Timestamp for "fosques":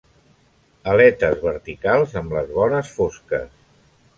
2.97-3.53